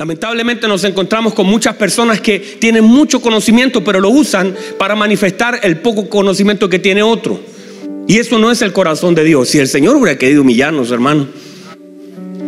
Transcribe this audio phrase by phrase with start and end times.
[0.00, 5.60] Lamentablemente nos encontramos con muchas personas que tienen mucho conocimiento, pero lo usan para manifestar
[5.62, 7.38] el poco conocimiento que tiene otro.
[8.08, 9.50] Y eso no es el corazón de Dios.
[9.50, 11.28] Si el Señor hubiera querido humillarnos, hermano,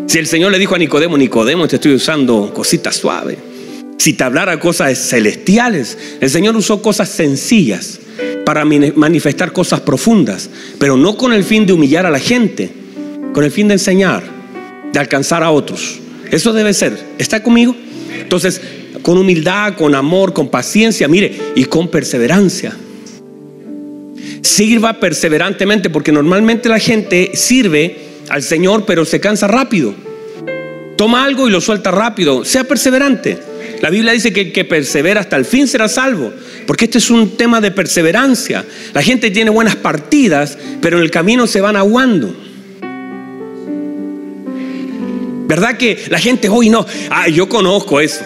[0.06, 3.36] si el Señor le dijo a Nicodemo, Nicodemo, te estoy usando cositas suaves.
[3.98, 8.00] Si te hablara cosas celestiales, el Señor usó cosas sencillas
[8.46, 12.70] para manifestar cosas profundas, pero no con el fin de humillar a la gente,
[13.34, 14.22] con el fin de enseñar,
[14.90, 15.98] de alcanzar a otros.
[16.32, 16.98] Eso debe ser.
[17.18, 17.76] ¿Está conmigo?
[18.18, 18.60] Entonces,
[19.02, 22.74] con humildad, con amor, con paciencia, mire, y con perseverancia.
[24.40, 27.96] Sirva perseverantemente, porque normalmente la gente sirve
[28.30, 29.94] al Señor, pero se cansa rápido.
[30.96, 32.44] Toma algo y lo suelta rápido.
[32.44, 33.38] Sea perseverante.
[33.82, 36.32] La Biblia dice que el que persevera hasta el fin será salvo,
[36.66, 38.64] porque este es un tema de perseverancia.
[38.94, 42.34] La gente tiene buenas partidas, pero en el camino se van aguando.
[45.52, 46.86] ¿Verdad que la gente hoy no?
[47.10, 48.22] Ah, yo conozco eso.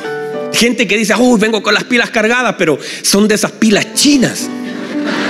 [0.52, 4.48] Gente que dice, uy, vengo con las pilas cargadas, pero son de esas pilas chinas.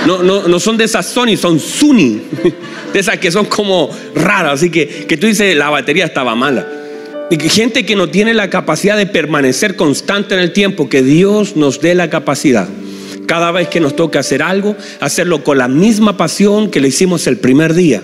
[0.05, 2.21] No, no, no son de esas Sony, son Suni.
[2.93, 4.53] De esas que son como raras.
[4.53, 6.67] Así que, que tú dices, la batería estaba mala.
[7.31, 11.81] Gente que no tiene la capacidad de permanecer constante en el tiempo, que Dios nos
[11.81, 12.69] dé la capacidad.
[13.25, 17.25] Cada vez que nos toque hacer algo, hacerlo con la misma pasión que le hicimos
[17.25, 18.03] el primer día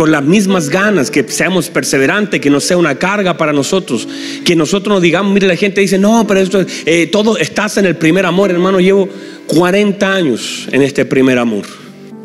[0.00, 4.08] con las mismas ganas, que seamos perseverantes, que no sea una carga para nosotros,
[4.46, 7.84] que nosotros nos digamos, mire, la gente dice, no, pero esto, eh, todo estás en
[7.84, 9.10] el primer amor, hermano, llevo
[9.48, 11.66] 40 años en este primer amor.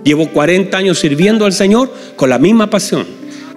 [0.05, 3.05] Llevo 40 años sirviendo al Señor con la misma pasión.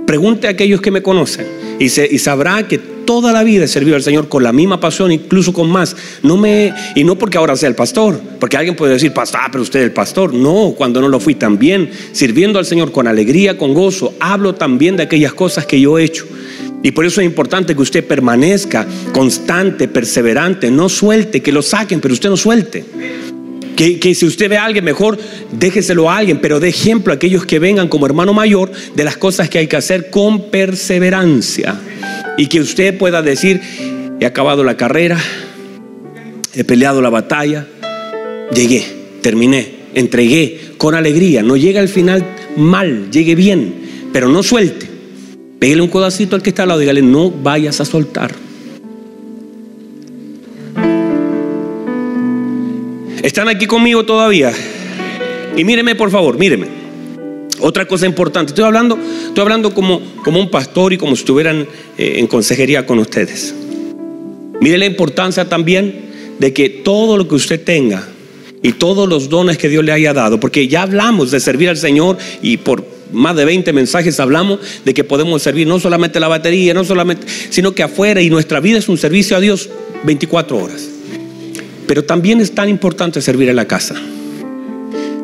[0.04, 1.46] Pregunte a aquellos que me conocen
[1.78, 5.10] y, y sabrá que toda la vida he servido al Señor con la misma pasión,
[5.10, 5.96] incluso con más.
[6.22, 9.48] No me, y no porque ahora sea el pastor, porque alguien puede decir, pastor, ah,
[9.50, 10.34] pero usted es el pastor.
[10.34, 14.98] No, cuando no lo fui también, sirviendo al Señor con alegría, con gozo, hablo también
[14.98, 16.26] de aquellas cosas que yo he hecho.
[16.82, 22.02] Y por eso es importante que usted permanezca constante, perseverante, no suelte, que lo saquen,
[22.02, 22.84] pero usted no suelte.
[23.74, 25.16] Que, que, si usted ve a alguien mejor,
[25.50, 29.16] déjeselo a alguien, pero de ejemplo a aquellos que vengan como hermano mayor de las
[29.16, 31.80] cosas que hay que hacer con perseverancia
[32.38, 33.60] y que usted pueda decir,
[34.20, 35.18] he acabado la carrera,
[36.54, 37.66] he peleado la batalla,
[38.54, 38.84] llegué,
[39.20, 42.24] terminé, entregué con alegría, no llega al final
[42.56, 43.74] mal, llegue bien,
[44.12, 44.88] pero no suelte.
[45.58, 48.32] Pégale un codacito al que está al lado, dígale, no vayas a soltar.
[53.20, 54.52] ¿Están aquí conmigo todavía?
[55.56, 56.87] Y míreme por favor, míreme.
[57.60, 61.66] Otra cosa importante, estoy hablando, estoy hablando como, como un pastor y como si estuvieran
[61.96, 63.54] eh, en consejería con ustedes.
[64.60, 66.08] Mire la importancia también
[66.38, 68.06] de que todo lo que usted tenga
[68.62, 71.76] y todos los dones que Dios le haya dado, porque ya hablamos de servir al
[71.76, 76.28] Señor y por más de 20 mensajes hablamos de que podemos servir no solamente la
[76.28, 79.68] batería, no solamente, sino que afuera y nuestra vida es un servicio a Dios
[80.04, 80.88] 24 horas.
[81.86, 83.94] Pero también es tan importante servir en la casa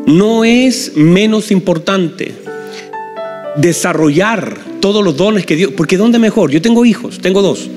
[0.06, 2.34] no es menos importante
[3.56, 6.50] desarrollar todos los dones que Dios, porque ¿dónde mejor?
[6.50, 7.70] Yo tengo hijos, tengo dos,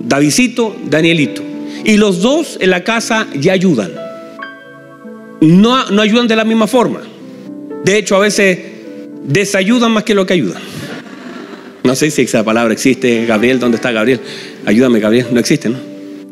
[0.00, 1.42] Davidito, Danielito,
[1.84, 3.92] y los dos en la casa ya ayudan.
[5.40, 7.00] No, no ayudan de la misma forma.
[7.84, 8.58] De hecho, a veces
[9.24, 10.62] desayudan más que lo que ayudan.
[11.82, 13.24] No sé si esa palabra existe.
[13.24, 14.20] Gabriel, ¿dónde está Gabriel?
[14.66, 15.28] Ayúdame, Gabriel.
[15.32, 15.78] No existe, ¿no?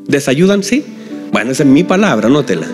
[0.07, 0.63] ¿Desayudan?
[0.63, 0.85] Sí.
[1.33, 2.67] Bueno, esa es mi palabra, nótela.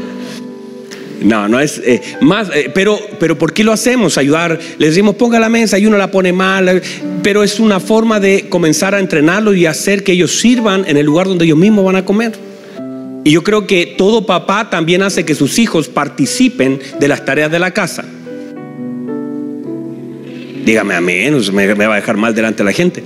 [1.24, 4.18] No, no es eh, más, eh, pero, pero ¿por qué lo hacemos?
[4.18, 6.82] Ayudar, les decimos ponga la mesa y uno la pone mal,
[7.22, 11.06] pero es una forma de comenzar a entrenarlos y hacer que ellos sirvan en el
[11.06, 12.32] lugar donde ellos mismos van a comer.
[13.24, 17.50] Y yo creo que todo papá también hace que sus hijos participen de las tareas
[17.50, 18.04] de la casa.
[20.66, 23.02] Dígame a menos, me, me va a dejar mal delante de la gente.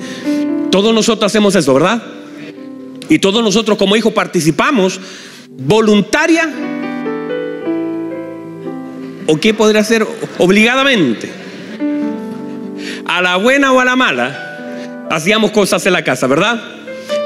[0.72, 2.02] Todos nosotros hacemos eso, ¿verdad?
[3.08, 5.00] Y todos nosotros como hijos participamos
[5.48, 6.52] voluntaria
[9.28, 10.06] ¿O qué podría hacer
[10.38, 11.28] obligadamente?
[13.04, 16.58] A la buena o a la mala, hacíamos cosas en la casa, ¿verdad?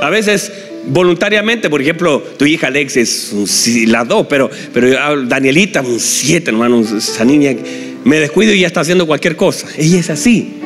[0.01, 0.53] A veces
[0.87, 3.47] voluntariamente, por ejemplo, tu hija Alex es un,
[3.93, 7.55] la dos, pero, pero Danielita un siete, hermano, esa niña,
[8.03, 9.69] me descuido y ya está haciendo cualquier cosa.
[9.79, 10.57] Ella es así.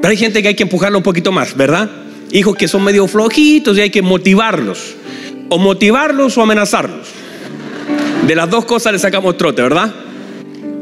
[0.00, 1.90] Pero hay gente que hay que empujarla un poquito más, ¿verdad?
[2.30, 4.94] Hijos que son medio flojitos y hay que motivarlos.
[5.48, 7.08] O motivarlos o amenazarlos.
[8.28, 9.92] De las dos cosas le sacamos trote, ¿verdad?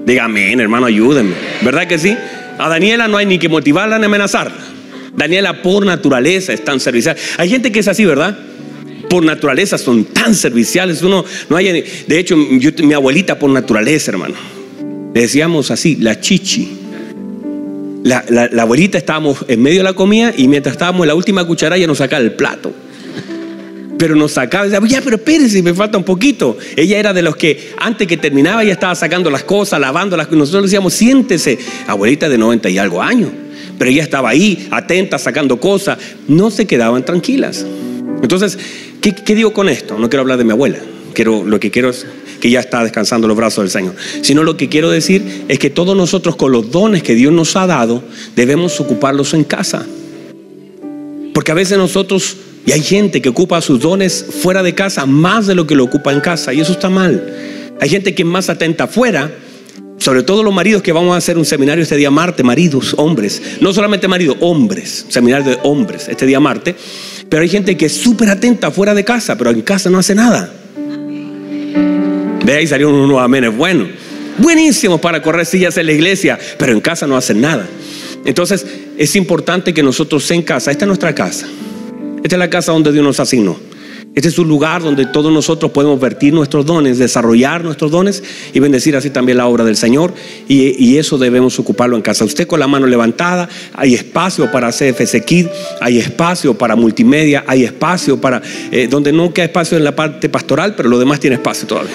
[0.06, 1.34] Dígame, hermano, ayúdenme.
[1.62, 2.16] ¿Verdad que sí?
[2.58, 4.56] A Daniela no hay ni que motivarla ni amenazarla.
[5.16, 7.16] Daniela por naturaleza es tan servicial.
[7.38, 8.38] Hay gente que es así, ¿verdad?
[9.10, 11.02] Por naturaleza son tan serviciales.
[11.02, 11.84] Uno no hay.
[12.06, 14.34] De hecho, mi abuelita por naturaleza, hermano.
[15.12, 16.78] Le decíamos así, la chichi.
[18.04, 18.22] La,
[18.60, 21.88] abuelita estábamos en medio de la comida y mientras estábamos en la última cucharada ya
[21.88, 22.72] nos sacaba el plato.
[23.98, 26.58] Pero nos sacaba decía, ya, pero espérese, me falta un poquito.
[26.76, 30.26] Ella era de los que antes que terminaba ya estaba sacando las cosas, lavando las
[30.26, 30.38] cosas.
[30.38, 33.30] Nosotros decíamos, siéntese, abuelita de 90 y algo años.
[33.78, 35.98] Pero ella estaba ahí, atenta, sacando cosas.
[36.28, 37.64] No se quedaban tranquilas.
[38.22, 38.58] Entonces,
[39.00, 39.98] ¿qué, qué digo con esto?
[39.98, 40.78] No quiero hablar de mi abuela.
[41.14, 42.06] Quiero, lo que quiero es
[42.40, 43.94] que ya está descansando los brazos del Señor.
[44.22, 47.56] Sino lo que quiero decir es que todos nosotros con los dones que Dios nos
[47.56, 48.02] ha dado
[48.34, 49.86] debemos ocuparlos en casa.
[51.32, 55.46] Porque a veces nosotros, y hay gente que ocupa sus dones fuera de casa más
[55.46, 57.32] de lo que lo ocupa en casa, y eso está mal.
[57.80, 59.30] Hay gente que es más atenta afuera,
[59.98, 63.40] sobre todo los maridos que vamos a hacer un seminario este día martes, maridos, hombres,
[63.60, 66.74] no solamente maridos, hombres, seminario de hombres este día martes,
[67.28, 70.16] pero hay gente que es súper atenta fuera de casa, pero en casa no hace
[70.16, 70.52] nada.
[72.44, 73.86] De ahí salió unos amenes bueno.
[74.38, 77.66] Buenísimos para correr sillas en la iglesia, pero en casa no hacen nada.
[78.24, 78.66] Entonces
[78.98, 81.46] es importante que nosotros en casa, esta es nuestra casa,
[82.26, 83.56] esta es la casa donde Dios nos asignó.
[84.16, 88.58] Este es un lugar donde todos nosotros podemos vertir nuestros dones, desarrollar nuestros dones y
[88.58, 90.12] bendecir así también la obra del Señor.
[90.48, 92.24] Y, eso debemos ocuparlo en casa.
[92.24, 95.46] Usted con la mano levantada, hay espacio para CFC Kid,
[95.80, 98.42] hay espacio para multimedia, hay espacio para,
[98.72, 101.92] eh, donde no queda espacio en la parte pastoral, pero lo demás tiene espacio todavía.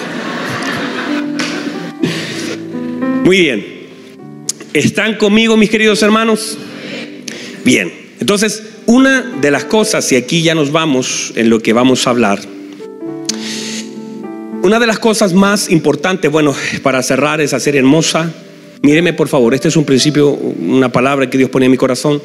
[3.24, 3.66] Muy bien.
[4.72, 6.56] ¿Están conmigo mis queridos hermanos?
[7.64, 8.01] Bien.
[8.22, 12.10] Entonces, una de las cosas, y aquí ya nos vamos en lo que vamos a
[12.10, 12.38] hablar,
[14.62, 16.54] una de las cosas más importantes, bueno,
[16.84, 18.32] para cerrar esa serie hermosa,
[18.80, 22.22] míreme por favor, este es un principio, una palabra que Dios pone en mi corazón,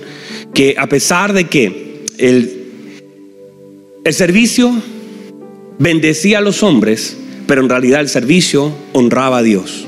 [0.54, 3.02] que a pesar de que el,
[4.06, 4.72] el servicio
[5.80, 7.18] bendecía a los hombres,
[7.48, 9.87] pero en realidad el servicio honraba a Dios.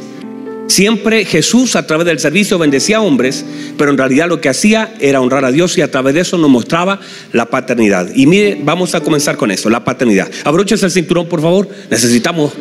[0.69, 3.44] Siempre Jesús a través del servicio bendecía a hombres,
[3.75, 6.38] pero en realidad lo que hacía era honrar a Dios y a través de eso
[6.38, 7.00] nos mostraba
[7.33, 8.10] la paternidad.
[8.16, 10.30] Y mire, vamos a comenzar con eso, la paternidad.
[10.44, 11.68] Abróchese el cinturón, por favor.
[11.89, 12.54] Necesitamos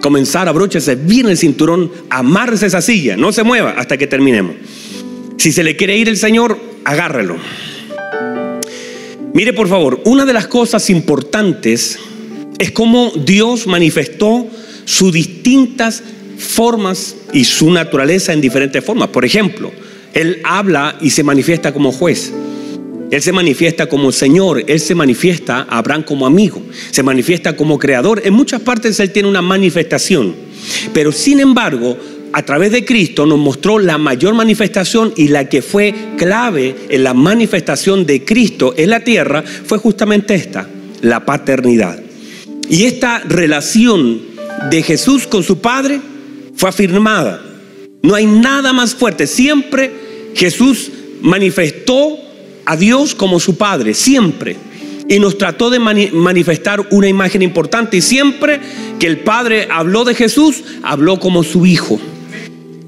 [0.00, 4.54] comenzar, abróchese bien el cinturón, amárrese esa silla, no se mueva hasta que terminemos.
[5.36, 7.36] Si se le quiere ir el Señor, agárrelo.
[9.34, 11.98] Mire, por favor, una de las cosas importantes
[12.58, 14.46] es cómo Dios manifestó
[14.84, 16.04] sus distintas
[16.38, 19.08] formas y su naturaleza en diferentes formas.
[19.08, 19.70] Por ejemplo,
[20.14, 22.32] Él habla y se manifiesta como juez.
[23.10, 27.78] Él se manifiesta como Señor, Él se manifiesta a Abraham como amigo, se manifiesta como
[27.78, 28.22] creador.
[28.24, 30.34] En muchas partes Él tiene una manifestación,
[30.94, 31.98] pero sin embargo,
[32.32, 37.04] a través de Cristo nos mostró la mayor manifestación y la que fue clave en
[37.04, 40.66] la manifestación de Cristo en la tierra fue justamente esta,
[41.02, 42.00] la paternidad.
[42.70, 44.22] Y esta relación
[44.70, 46.00] de Jesús con su Padre
[46.62, 47.42] fue afirmada.
[48.04, 49.26] No hay nada más fuerte.
[49.26, 49.90] Siempre
[50.36, 52.16] Jesús manifestó
[52.64, 54.54] a Dios como su Padre, siempre.
[55.08, 57.96] Y nos trató de manifestar una imagen importante.
[57.96, 58.60] Y siempre
[59.00, 61.98] que el Padre habló de Jesús, habló como su Hijo.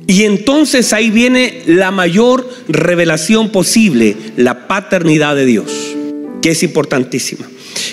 [0.06, 5.96] Y entonces ahí viene la mayor revelación posible, la paternidad de Dios,
[6.40, 7.44] que es importantísima.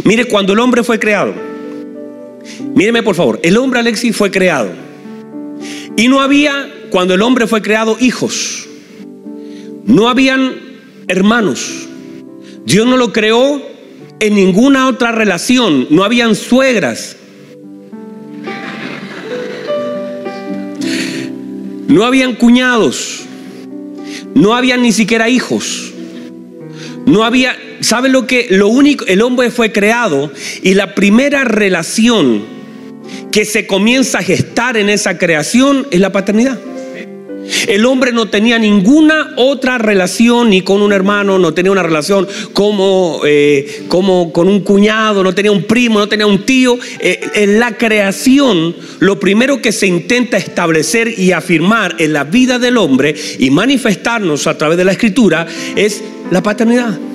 [0.03, 1.33] Mire, cuando el hombre fue creado,
[2.75, 4.80] míreme por favor, el hombre Alexis fue creado
[5.97, 8.67] y no había, cuando el hombre fue creado, hijos.
[9.85, 10.53] No habían
[11.07, 11.87] hermanos.
[12.65, 13.61] Dios no lo creó
[14.19, 15.87] en ninguna otra relación.
[15.89, 17.17] No habían suegras.
[21.87, 23.21] No habían cuñados.
[24.33, 25.91] No habían ni siquiera hijos.
[27.05, 28.47] No había, ¿sabe lo que?
[28.51, 30.31] Lo único, el hombre fue creado
[30.61, 32.43] y la primera relación
[33.31, 36.59] que se comienza a gestar en esa creación es la paternidad.
[37.67, 42.27] El hombre no tenía ninguna otra relación ni con un hermano, no tenía una relación
[42.53, 46.77] como, eh, como con un cuñado, no tenía un primo, no tenía un tío.
[46.99, 52.59] Eh, en la creación, lo primero que se intenta establecer y afirmar en la vida
[52.59, 57.10] del hombre y manifestarnos a través de la escritura es la paternidad.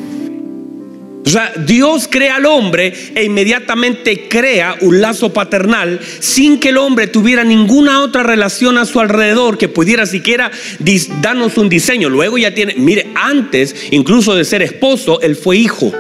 [1.27, 6.77] O sea, Dios crea al hombre e inmediatamente crea un lazo paternal sin que el
[6.77, 10.53] hombre tuviera ninguna otra relación a su alrededor que pudiera siquiera
[11.21, 12.09] darnos un diseño.
[12.09, 15.93] Luego ya tiene, mire, antes incluso de ser esposo, él fue hijo.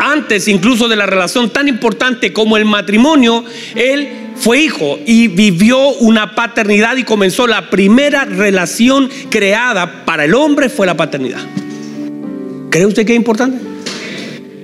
[0.00, 3.44] Antes incluso de la relación tan importante como el matrimonio,
[3.76, 10.34] él fue hijo y vivió una paternidad y comenzó la primera relación creada para el
[10.34, 11.42] hombre fue la paternidad.
[12.72, 13.58] ¿Cree usted que es importante?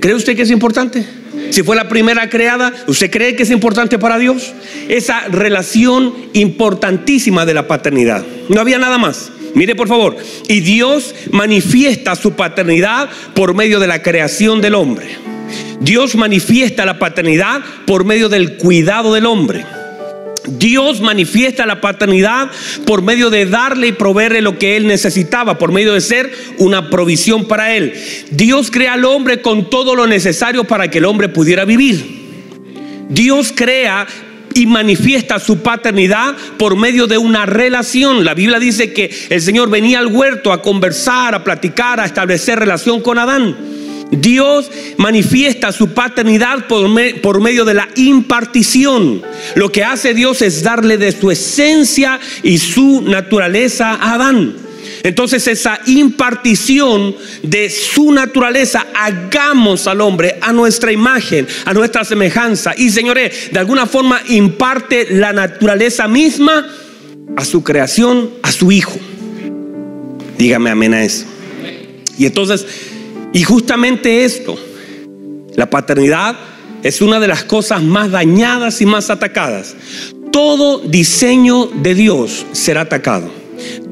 [0.00, 1.04] ¿Cree usted que es importante?
[1.50, 4.54] Si fue la primera creada, ¿usted cree que es importante para Dios?
[4.88, 8.24] Esa relación importantísima de la paternidad.
[8.48, 9.30] No había nada más.
[9.54, 10.16] Mire por favor,
[10.48, 15.06] y Dios manifiesta su paternidad por medio de la creación del hombre.
[15.80, 19.66] Dios manifiesta la paternidad por medio del cuidado del hombre.
[20.46, 22.50] Dios manifiesta la paternidad
[22.86, 26.90] por medio de darle y proveerle lo que él necesitaba, por medio de ser una
[26.90, 27.94] provisión para él.
[28.30, 32.18] Dios crea al hombre con todo lo necesario para que el hombre pudiera vivir.
[33.08, 34.06] Dios crea
[34.54, 38.24] y manifiesta su paternidad por medio de una relación.
[38.24, 42.58] La Biblia dice que el Señor venía al huerto a conversar, a platicar, a establecer
[42.58, 43.77] relación con Adán.
[44.10, 49.22] Dios manifiesta su paternidad por, medio de la impartición.
[49.54, 54.56] Lo que hace Dios es darle de su esencia y su naturaleza a Adán.
[55.02, 62.74] Entonces esa impartición de su naturaleza, hagamos al hombre a nuestra imagen, a nuestra semejanza.
[62.76, 66.66] Y señores, de alguna forma imparte la naturaleza misma
[67.36, 68.98] a su creación, a su hijo.
[70.36, 71.26] Dígame amén a eso.
[72.18, 72.66] Y entonces
[73.32, 74.56] y justamente esto,
[75.54, 76.36] la paternidad
[76.82, 79.76] es una de las cosas más dañadas y más atacadas.
[80.32, 83.30] Todo diseño de Dios será atacado.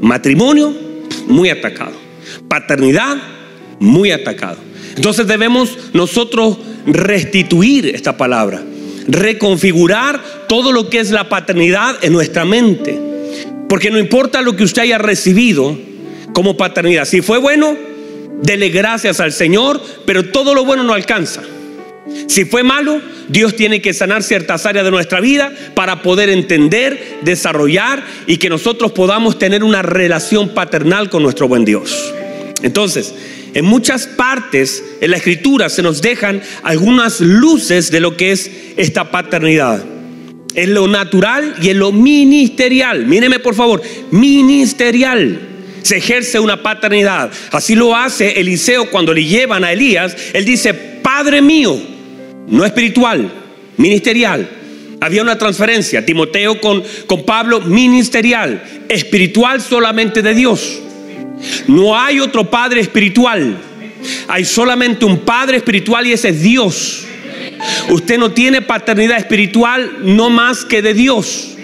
[0.00, 0.72] Matrimonio,
[1.26, 1.94] muy atacado.
[2.48, 3.16] Paternidad,
[3.80, 4.58] muy atacado.
[4.94, 8.62] Entonces debemos nosotros restituir esta palabra,
[9.08, 12.98] reconfigurar todo lo que es la paternidad en nuestra mente.
[13.68, 15.76] Porque no importa lo que usted haya recibido
[16.32, 17.76] como paternidad, si fue bueno,
[18.42, 21.42] Dele gracias al Señor, pero todo lo bueno no alcanza.
[22.28, 27.18] Si fue malo, Dios tiene que sanar ciertas áreas de nuestra vida para poder entender,
[27.22, 32.12] desarrollar y que nosotros podamos tener una relación paternal con nuestro buen Dios.
[32.62, 33.14] Entonces,
[33.54, 38.50] en muchas partes en la escritura se nos dejan algunas luces de lo que es
[38.76, 39.82] esta paternidad.
[40.54, 43.06] En lo natural y en lo ministerial.
[43.06, 45.55] Míreme por favor, ministerial
[45.86, 47.30] se ejerce una paternidad.
[47.52, 50.16] Así lo hace Eliseo cuando le llevan a Elías.
[50.32, 51.80] Él dice, Padre mío,
[52.48, 53.30] no espiritual,
[53.76, 54.48] ministerial.
[55.00, 60.80] Había una transferencia, Timoteo con, con Pablo, ministerial, espiritual solamente de Dios.
[61.68, 63.56] No hay otro Padre espiritual.
[64.28, 67.06] Hay solamente un Padre espiritual y ese es Dios.
[67.90, 71.55] Usted no tiene paternidad espiritual no más que de Dios.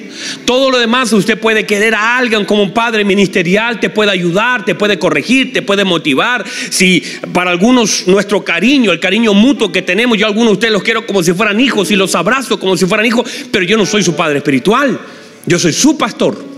[0.45, 4.64] Todo lo demás usted puede querer a alguien como un padre ministerial, te puede ayudar,
[4.64, 6.45] te puede corregir, te puede motivar.
[6.71, 7.02] Si
[7.33, 10.83] para algunos nuestro cariño, el cariño mutuo que tenemos, yo a algunos de ustedes los
[10.83, 13.87] quiero como si fueran hijos y los abrazo como si fueran hijos, pero yo no
[13.87, 14.99] soy su padre espiritual,
[15.47, 16.52] yo soy su pastor.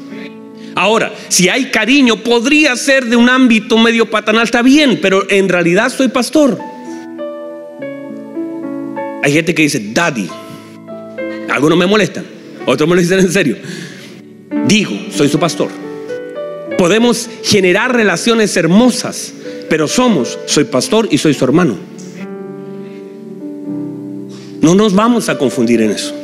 [0.76, 5.48] Ahora, si hay cariño, podría ser de un ámbito medio paternal, está bien, pero en
[5.48, 6.58] realidad soy pastor.
[9.22, 10.28] Hay gente que dice, daddy.
[11.48, 12.33] Algunos me molestan.
[12.66, 13.56] Otros me lo dicen en serio.
[14.66, 15.70] Digo, soy su pastor.
[16.78, 19.32] Podemos generar relaciones hermosas,
[19.68, 21.76] pero somos, soy pastor y soy su hermano.
[24.60, 26.14] No nos vamos a confundir en eso.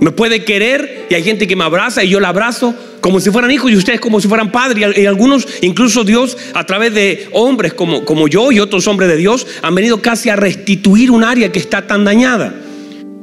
[0.00, 3.30] Me puede querer y hay gente que me abraza y yo la abrazo como si
[3.30, 4.96] fueran hijos y ustedes como si fueran padres.
[4.98, 9.16] Y algunos, incluso Dios, a través de hombres como, como yo y otros hombres de
[9.16, 12.65] Dios, han venido casi a restituir un área que está tan dañada.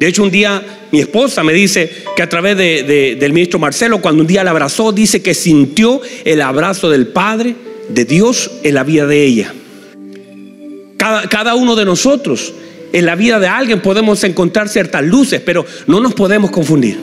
[0.04, 4.20] De hecho, un día mi esposa me dice que a través del ministro Marcelo, cuando
[4.20, 7.56] un día la abrazó, dice que sintió el abrazo del Padre,
[7.88, 9.54] de Dios en la vida de ella.
[10.98, 12.54] Cada, cada uno de nosotros,
[12.92, 17.00] en la vida de alguien podemos encontrar ciertas luces, pero no nos podemos confundir.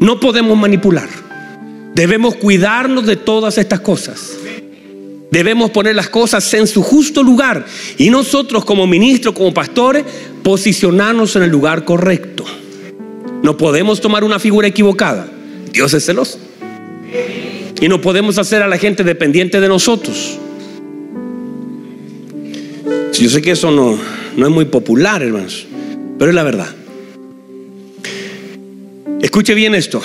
[0.00, 1.10] No podemos manipular.
[1.94, 4.32] Debemos cuidarnos de todas estas cosas.
[5.30, 7.66] Debemos poner las cosas en su justo lugar
[7.98, 10.04] y nosotros como ministros, como pastores,
[10.42, 12.44] posicionarnos en el lugar correcto.
[13.42, 15.28] No podemos tomar una figura equivocada.
[15.72, 16.38] Dios es celoso.
[17.80, 20.38] Y no podemos hacer a la gente dependiente de nosotros.
[23.12, 23.98] Yo sé que eso no,
[24.36, 25.66] no es muy popular, hermanos,
[26.18, 26.68] pero es la verdad.
[29.20, 30.02] Escuche bien esto.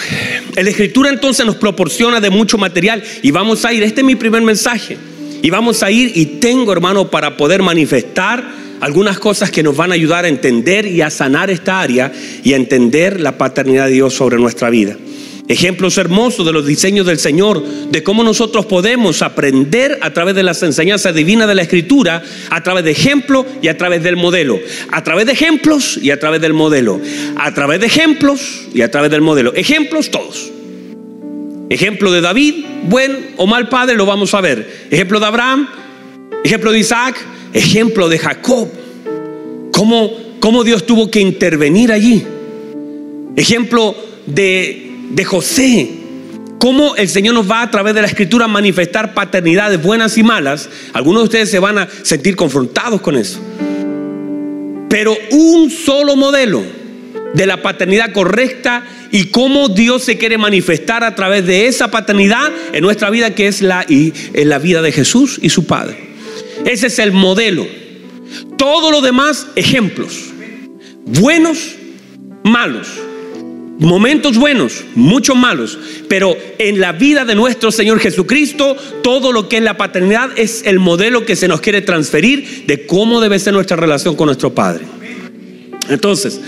[0.55, 4.15] La escritura entonces nos proporciona de mucho material y vamos a ir, este es mi
[4.15, 4.97] primer mensaje.
[5.41, 9.91] Y vamos a ir y tengo, hermano, para poder manifestar algunas cosas que nos van
[9.91, 12.11] a ayudar a entender y a sanar esta área
[12.43, 14.97] y a entender la paternidad de Dios sobre nuestra vida.
[15.47, 20.43] Ejemplos hermosos de los diseños del Señor, de cómo nosotros podemos aprender a través de
[20.43, 24.59] las enseñanzas divinas de la Escritura, a través de ejemplos y a través del modelo.
[24.91, 27.01] A través de ejemplos y a través del modelo.
[27.35, 29.53] A través de ejemplos y a través del modelo.
[29.53, 30.51] Ejemplos todos.
[31.71, 34.87] Ejemplo de David, buen o mal padre, lo vamos a ver.
[34.91, 35.69] Ejemplo de Abraham,
[36.43, 37.15] ejemplo de Isaac,
[37.53, 38.67] ejemplo de Jacob.
[39.71, 40.11] Cómo,
[40.41, 42.25] cómo Dios tuvo que intervenir allí.
[43.37, 45.91] Ejemplo de, de José,
[46.59, 50.23] cómo el Señor nos va a través de la escritura a manifestar paternidades buenas y
[50.23, 50.69] malas.
[50.91, 53.39] Algunos de ustedes se van a sentir confrontados con eso.
[54.89, 56.80] pero un solo modelo
[57.33, 62.51] de la paternidad correcta y cómo Dios se quiere manifestar a través de esa paternidad
[62.73, 65.97] en nuestra vida, que es la, y, en la vida de Jesús y su Padre.
[66.65, 67.65] Ese es el modelo.
[68.57, 70.31] Todo lo demás, ejemplos.
[71.05, 71.75] Buenos,
[72.43, 72.87] malos.
[73.79, 75.77] Momentos buenos, muchos malos.
[76.07, 80.63] Pero en la vida de nuestro Señor Jesucristo, todo lo que es la paternidad es
[80.65, 84.53] el modelo que se nos quiere transferir de cómo debe ser nuestra relación con nuestro
[84.53, 84.85] Padre.
[85.89, 86.39] Entonces,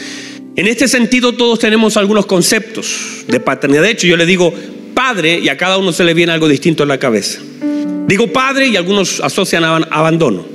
[0.55, 3.83] en este sentido todos tenemos algunos conceptos de paternidad.
[3.83, 4.53] De hecho, yo le digo
[4.93, 7.39] padre y a cada uno se le viene algo distinto en la cabeza.
[8.07, 10.45] Digo padre y algunos asocian abandono.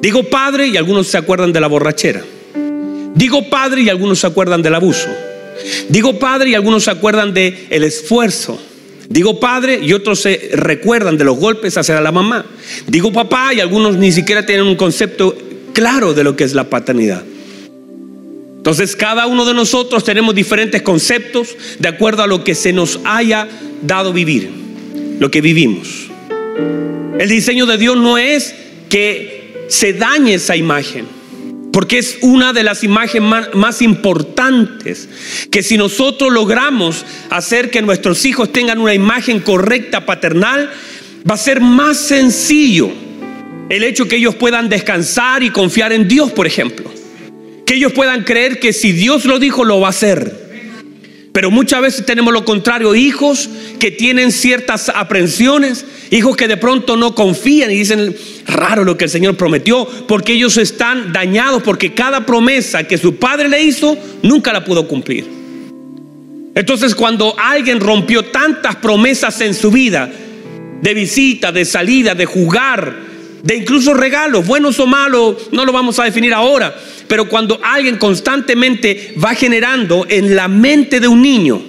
[0.00, 2.22] Digo padre y algunos se acuerdan de la borrachera.
[3.14, 5.08] Digo padre y algunos se acuerdan del abuso.
[5.88, 8.58] Digo padre y algunos se acuerdan del el esfuerzo.
[9.08, 12.46] Digo padre y otros se recuerdan de los golpes hacia la mamá.
[12.86, 15.36] Digo papá y algunos ni siquiera tienen un concepto
[15.74, 17.22] claro de lo que es la paternidad.
[18.62, 23.00] Entonces cada uno de nosotros tenemos diferentes conceptos de acuerdo a lo que se nos
[23.02, 23.48] haya
[23.82, 24.52] dado vivir,
[25.18, 25.88] lo que vivimos.
[27.18, 28.54] El diseño de Dios no es
[28.88, 31.08] que se dañe esa imagen,
[31.72, 35.08] porque es una de las imágenes más, importantes,
[35.50, 40.70] que si nosotros logramos hacer que nuestros hijos tengan una imagen correcta paternal,
[41.28, 42.92] va a ser más sencillo
[43.68, 47.01] el hecho que ellos puedan descansar y confiar en Dios, por ejemplo
[47.72, 51.30] que ellos puedan creer que si Dios lo dijo, lo va a hacer.
[51.32, 53.48] Pero muchas veces tenemos lo contrario, hijos
[53.78, 58.14] que tienen ciertas aprensiones, hijos que de pronto no confían y dicen,
[58.46, 63.16] raro lo que el Señor prometió, porque ellos están dañados, porque cada promesa que su
[63.16, 65.24] padre le hizo, nunca la pudo cumplir.
[66.54, 70.12] Entonces cuando alguien rompió tantas promesas en su vida,
[70.82, 73.11] de visita, de salida, de jugar,
[73.42, 76.74] de incluso regalos, buenos o malos, no lo vamos a definir ahora,
[77.08, 81.60] pero cuando alguien constantemente va generando en la mente de un niño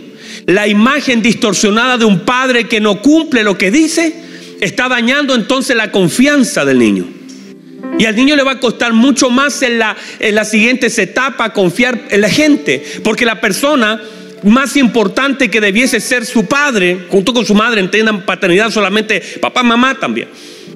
[0.46, 4.14] la imagen distorsionada de un padre que no cumple lo que dice,
[4.62, 7.06] está dañando entonces la confianza del niño.
[8.00, 11.52] Y al niño le va a costar mucho más en, la, en las siguientes etapas
[11.52, 14.02] confiar en la gente, porque la persona
[14.44, 19.64] más importante que debiese ser su padre, junto con su madre, entiendan paternidad solamente papá,
[19.64, 20.28] mamá también.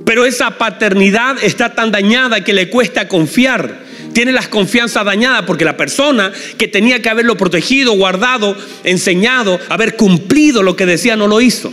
[0.07, 5.63] Pero esa paternidad está tan dañada que le cuesta confiar tiene las confianzas dañadas porque
[5.63, 11.27] la persona que tenía que haberlo protegido, guardado, enseñado, haber cumplido lo que decía, no
[11.27, 11.71] lo hizo.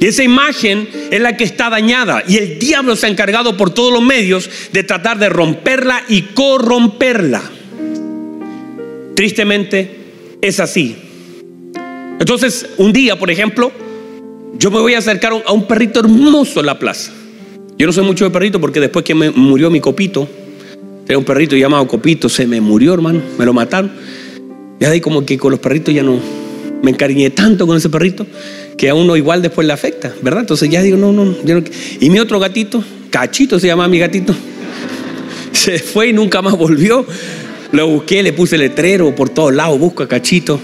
[0.00, 2.24] Y esa imagen es la que está dañada.
[2.26, 6.22] Y el diablo se ha encargado por todos los medios de tratar de romperla y
[6.22, 7.42] corromperla.
[9.14, 9.96] Tristemente
[10.42, 10.96] es así.
[12.18, 13.70] Entonces, un día, por ejemplo,
[14.58, 17.12] yo me voy a acercar a un perrito hermoso en la plaza.
[17.78, 20.28] Yo no soy mucho de perrito porque después que me murió mi copito,
[21.04, 23.92] tenía un perrito llamado Copito, se me murió, hermano, me lo mataron.
[24.80, 26.18] Y ahí como que con los perritos ya no,
[26.82, 28.26] me encariñé tanto con ese perrito
[28.76, 30.40] que a uno igual después le afecta, ¿verdad?
[30.40, 31.36] Entonces ya digo, no, no, no.
[32.00, 34.34] Y mi otro gatito, Cachito se llama mi gatito,
[35.52, 37.06] se fue y nunca más volvió.
[37.72, 40.60] Lo busqué, le puse letrero por todos lados, busco a Cachito.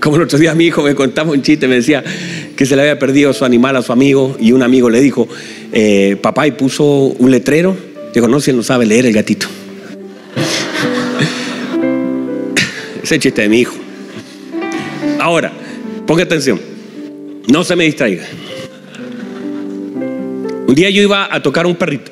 [0.00, 2.02] Como el otro día mi hijo me contaba un chiste, me decía
[2.60, 5.26] que se le había perdido su animal a su amigo y un amigo le dijo,
[5.72, 7.74] eh, papá, y puso un letrero.
[8.12, 9.46] Dijo, no, si no sabe leer el gatito.
[13.02, 13.74] Ese chiste de mi hijo.
[15.18, 15.50] Ahora,
[16.06, 16.60] ponga atención,
[17.48, 18.26] no se me distraiga.
[20.66, 22.10] Un día yo iba a tocar un perrito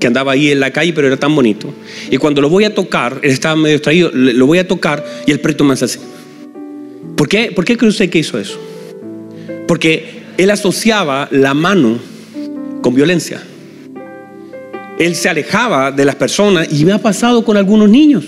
[0.00, 1.72] que andaba ahí en la calle, pero era tan bonito.
[2.10, 5.30] Y cuando lo voy a tocar, él estaba medio distraído, lo voy a tocar y
[5.30, 6.00] el perrito me hace así.
[7.16, 8.69] ¿Por qué, ¿Por qué cree usted que hizo eso?
[9.70, 12.00] Porque él asociaba la mano
[12.82, 13.40] con violencia.
[14.98, 18.24] Él se alejaba de las personas y me ha pasado con algunos niños.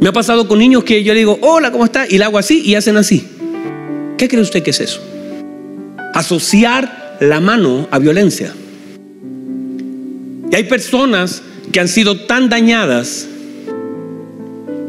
[0.00, 2.04] Me ha pasado con niños que yo le digo, hola, ¿cómo está?
[2.08, 3.28] Y le hago así y hacen así.
[4.16, 5.00] ¿Qué cree usted que es eso?
[6.14, 8.52] Asociar la mano a violencia.
[10.50, 13.28] Y hay personas que han sido tan dañadas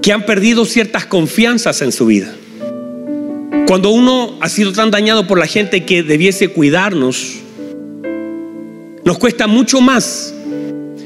[0.01, 2.33] que han perdido ciertas confianzas en su vida.
[3.69, 7.35] Cuando uno ha sido tan dañado por la gente que debiese cuidarnos,
[9.05, 10.33] nos cuesta mucho más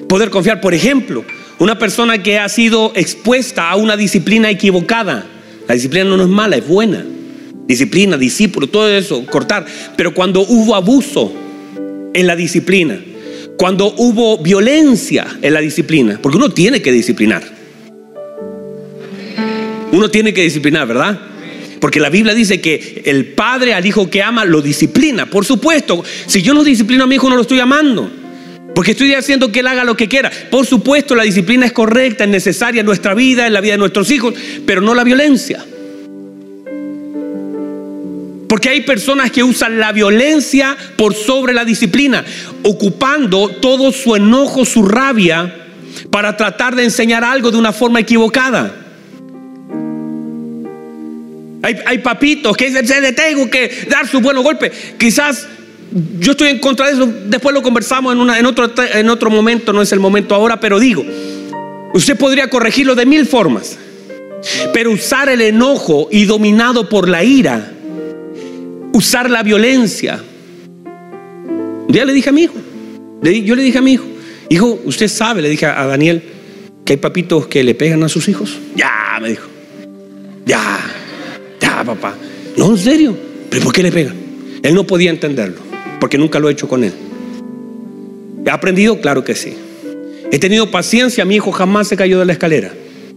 [0.08, 0.62] poder confiar.
[0.62, 1.26] Por ejemplo,
[1.60, 5.26] una persona que ha sido expuesta a una disciplina equivocada.
[5.68, 7.06] La disciplina no es mala, es buena.
[7.68, 9.66] Disciplina, discípulo, todo eso, cortar.
[9.98, 11.34] Pero cuando hubo abuso
[12.14, 12.98] en la disciplina,
[13.58, 17.44] cuando hubo violencia en la disciplina, porque uno tiene que disciplinar.
[19.92, 21.33] Uno tiene que disciplinar, ¿verdad?
[21.84, 25.26] Porque la Biblia dice que el padre al hijo que ama lo disciplina.
[25.26, 28.10] Por supuesto, si yo no disciplino a mi hijo no lo estoy amando.
[28.74, 30.32] Porque estoy haciendo que él haga lo que quiera.
[30.50, 33.80] Por supuesto, la disciplina es correcta, es necesaria en nuestra vida, en la vida de
[33.80, 34.34] nuestros hijos,
[34.66, 35.62] pero no la violencia.
[38.48, 42.24] Porque hay personas que usan la violencia por sobre la disciplina,
[42.64, 45.54] ocupando todo su enojo, su rabia,
[46.10, 48.83] para tratar de enseñar algo de una forma equivocada.
[51.64, 54.70] Hay, papitos que se le tengo que dar su buenos golpes.
[55.00, 55.48] Quizás
[56.20, 57.10] yo estoy en contra de eso.
[57.28, 60.78] Después lo conversamos en, en, otro, en otro momento, no es el momento ahora, pero
[60.78, 61.06] digo,
[61.94, 63.78] usted podría corregirlo de mil formas.
[64.74, 67.72] Pero usar el enojo y dominado por la ira,
[68.92, 70.22] usar la violencia.
[71.88, 72.56] Ya le dije a mi hijo,
[73.22, 74.06] yo le dije a mi hijo,
[74.50, 76.24] hijo, usted sabe, le dije a Daniel,
[76.84, 78.60] que hay papitos que le pegan a sus hijos.
[78.76, 79.48] Ya, me dijo,
[80.46, 81.03] ya
[81.86, 82.16] papá.
[82.58, 83.16] No, en serio.
[83.50, 84.16] ¿Pero por qué le pegan?
[84.64, 85.60] Él no podía entenderlo,
[86.00, 86.94] porque nunca lo he hecho con él.
[88.46, 89.00] ¿He aprendido?
[89.02, 89.54] Claro que sí.
[90.32, 92.74] He tenido paciencia, mi hijo jamás se cayó de la escalera.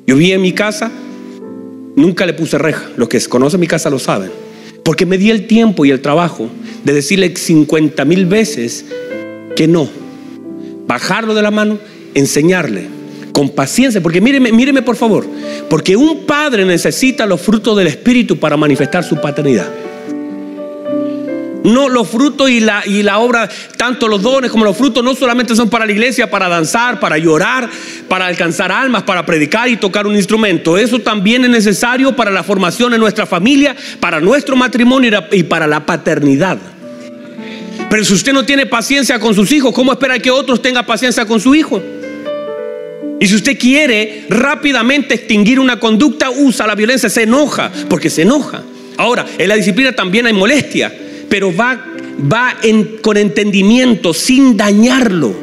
[0.06, 0.90] Yo vi en mi casa,
[1.96, 2.90] nunca le puse reja.
[2.96, 4.30] Los que conocen mi casa lo saben.
[4.84, 6.48] Porque me di el tiempo y el trabajo
[6.84, 8.84] de decirle 50 mil veces
[9.56, 9.88] que no.
[10.86, 11.78] Bajarlo de la mano,
[12.14, 12.86] enseñarle
[13.36, 15.26] con paciencia, porque míreme, míreme por favor,
[15.68, 19.70] porque un padre necesita los frutos del Espíritu para manifestar su paternidad.
[21.62, 23.46] No, los frutos y la, y la obra,
[23.76, 27.18] tanto los dones como los frutos, no solamente son para la iglesia, para danzar, para
[27.18, 27.68] llorar,
[28.08, 30.78] para alcanzar almas, para predicar y tocar un instrumento.
[30.78, 35.66] Eso también es necesario para la formación en nuestra familia, para nuestro matrimonio y para
[35.66, 36.56] la paternidad.
[37.90, 41.26] Pero si usted no tiene paciencia con sus hijos, ¿cómo espera que otros tengan paciencia
[41.26, 41.82] con su hijo?
[43.18, 48.22] Y si usted quiere rápidamente extinguir una conducta, usa la violencia, se enoja, porque se
[48.22, 48.62] enoja.
[48.98, 50.92] Ahora, en la disciplina también hay molestia,
[51.28, 51.82] pero va,
[52.30, 52.56] va
[53.00, 55.34] con entendimiento, sin dañarlo,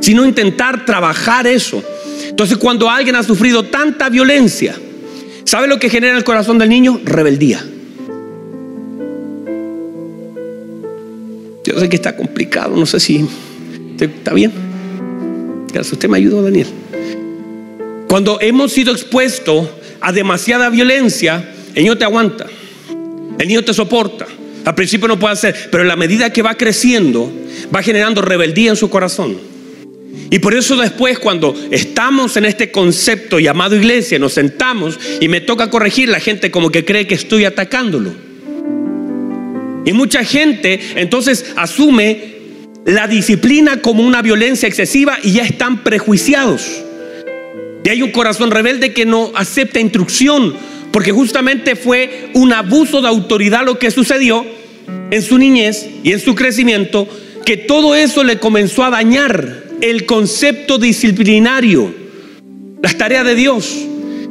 [0.00, 1.82] sino intentar trabajar eso.
[2.28, 4.76] Entonces, cuando alguien ha sufrido tanta violencia,
[5.44, 7.00] ¿sabe lo que genera en el corazón del niño?
[7.04, 7.64] Rebeldía.
[11.64, 13.26] Yo sé que está complicado, no sé si
[13.98, 14.65] está bien.
[15.80, 16.66] Usted me ayudó, Daniel.
[18.08, 19.68] Cuando hemos sido expuestos
[20.00, 22.46] a demasiada violencia, el niño te aguanta,
[23.38, 24.26] el niño te soporta.
[24.64, 27.32] Al principio no puede hacer, pero en la medida que va creciendo,
[27.74, 29.36] va generando rebeldía en su corazón.
[30.30, 35.40] Y por eso después cuando estamos en este concepto llamado iglesia, nos sentamos y me
[35.40, 38.12] toca corregir, la gente como que cree que estoy atacándolo.
[39.84, 42.35] Y mucha gente entonces asume
[42.86, 46.84] la disciplina como una violencia excesiva y ya están prejuiciados.
[47.84, 50.54] Y hay un corazón rebelde que no acepta instrucción,
[50.92, 54.46] porque justamente fue un abuso de autoridad lo que sucedió
[55.10, 57.08] en su niñez y en su crecimiento,
[57.44, 61.92] que todo eso le comenzó a dañar el concepto disciplinario,
[62.82, 63.84] las tareas de Dios.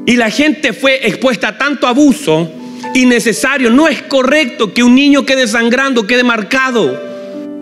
[0.06, 2.50] Y la gente fue expuesta a tanto abuso
[2.94, 3.70] innecesario.
[3.70, 7.15] No es correcto que un niño quede sangrando, quede marcado.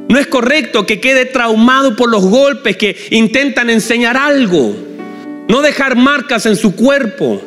[0.10, 4.76] No es correcto que quede traumado por los golpes que intentan enseñar algo.
[5.48, 7.42] No dejar marcas en su cuerpo,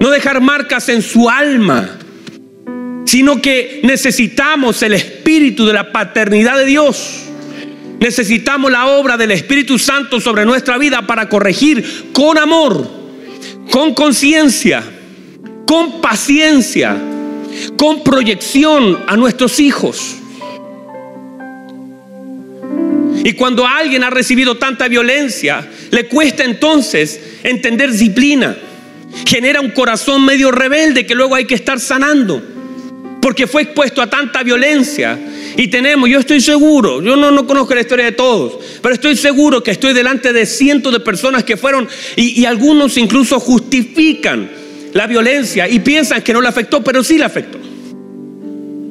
[0.00, 1.98] no dejar marcas en su alma,
[3.06, 7.22] sino que necesitamos el espíritu de la paternidad de Dios.
[8.00, 12.86] Necesitamos la obra del Espíritu Santo sobre nuestra vida para corregir con amor,
[13.70, 14.82] con conciencia,
[15.66, 16.96] con paciencia,
[17.78, 20.16] con proyección a nuestros hijos.
[23.24, 28.54] Y cuando alguien ha recibido tanta violencia, le cuesta entonces entender disciplina.
[29.26, 32.42] Genera un corazón medio rebelde que luego hay que estar sanando.
[33.22, 35.18] Porque fue expuesto a tanta violencia.
[35.56, 39.16] Y tenemos, yo estoy seguro, yo no, no conozco la historia de todos, pero estoy
[39.16, 44.50] seguro que estoy delante de cientos de personas que fueron y, y algunos incluso justifican
[44.92, 47.58] la violencia y piensan que no le afectó, pero sí le afectó.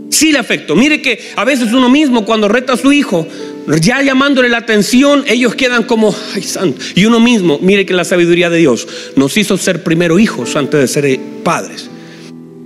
[0.09, 0.75] Sí le afectó.
[0.75, 3.27] Mire que a veces uno mismo cuando reta a su hijo,
[3.79, 6.81] ya llamándole la atención, ellos quedan como, ay santo.
[6.95, 10.79] Y uno mismo, mire que la sabiduría de Dios nos hizo ser primero hijos antes
[10.79, 11.89] de ser padres.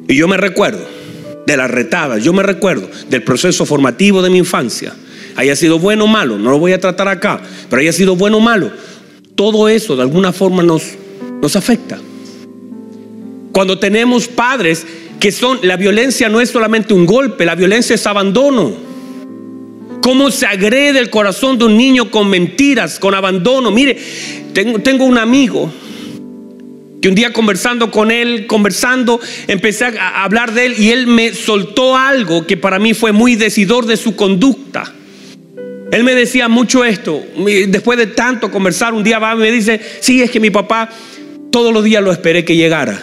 [0.08, 0.86] Y yo me recuerdo
[1.46, 4.94] de las retadas, yo me recuerdo del proceso formativo de mi infancia.
[5.36, 8.38] Haya sido bueno o malo, no lo voy a tratar acá, pero haya sido bueno
[8.38, 8.72] o malo.
[9.36, 10.84] Todo eso de alguna forma nos,
[11.42, 12.00] nos afecta.
[13.52, 14.86] Cuando tenemos padres
[15.20, 18.88] que son, la violencia no es solamente un golpe, la violencia es abandono
[20.08, 23.72] cómo se agrede el corazón de un niño con mentiras, con abandono.
[23.72, 23.98] Mire,
[24.54, 25.70] tengo, un amigo
[27.02, 31.34] que un día conversando con él, conversando, empecé a hablar de él y él me
[31.34, 34.94] soltó algo que para mí fue muy decidor de su conducta.
[35.92, 37.22] Él me decía mucho esto.
[37.68, 40.88] Después de tanto conversar, un día va y me dice, sí, es que mi papá
[41.52, 42.98] todos los días lo esperé que llegara.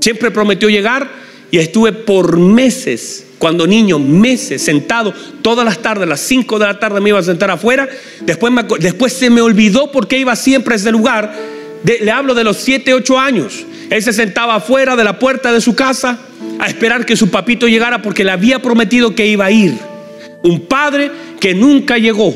[0.00, 1.06] Siempre prometió llegar
[1.50, 6.66] y estuve por meses, cuando niño, meses, sentado todas las tardes, a las 5 de
[6.66, 7.88] la tarde me iba a sentar afuera.
[8.20, 11.34] Después, después se me olvidó porque iba siempre a ese lugar.
[11.82, 13.64] le hablo de los 7, 8 años.
[13.88, 16.18] Él se sentaba afuera de la puerta de su casa
[16.58, 19.72] a esperar que su papito llegara porque le había prometido que iba a ir.
[20.42, 22.34] Un padre que nunca llegó.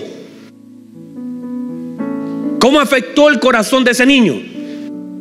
[2.60, 4.40] ¿Cómo afectó el corazón de ese niño?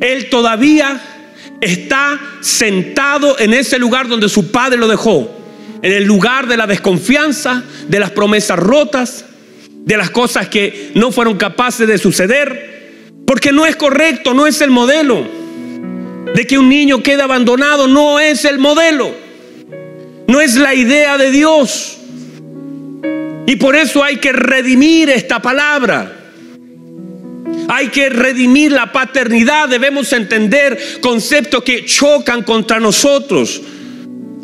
[0.00, 0.98] Él todavía
[1.60, 5.43] está sentado en ese lugar donde su padre lo dejó.
[5.84, 9.26] En el lugar de la desconfianza, de las promesas rotas,
[9.68, 13.02] de las cosas que no fueron capaces de suceder.
[13.26, 15.28] Porque no es correcto, no es el modelo.
[16.34, 19.14] De que un niño quede abandonado no es el modelo.
[20.26, 21.98] No es la idea de Dios.
[23.46, 26.16] Y por eso hay que redimir esta palabra.
[27.68, 29.68] Hay que redimir la paternidad.
[29.68, 33.60] Debemos entender conceptos que chocan contra nosotros.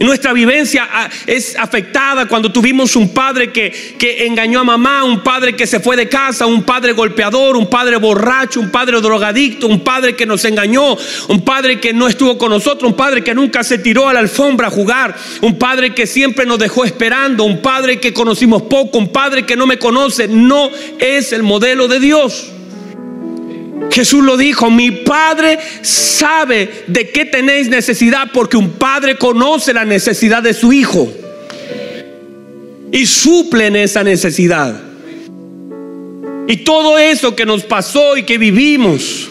[0.00, 5.22] Nuestra vivencia ah, es afectada cuando tuvimos un padre que, que, engañó a mamá, un
[5.22, 9.66] padre que se fue de casa, un padre golpeador, un padre borracho, un padre drogadicto,
[9.66, 10.96] un padre que nos engañó,
[11.28, 14.20] un padre que no estuvo con nosotros, un padre que nunca se tiró a la
[14.20, 18.96] alfombra a jugar, un padre que siempre nos dejó esperando, un padre que conocimos poco,
[18.96, 20.28] un padre que no me conoce.
[20.28, 22.52] No es el modelo de Dios.
[23.90, 29.84] Jesús lo dijo, mi Padre sabe de qué tenéis necesidad porque un Padre conoce la
[29.84, 31.10] necesidad de su Hijo
[32.92, 34.80] y suple en esa necesidad.
[36.46, 39.28] Y todo eso que nos pasó y que vivimos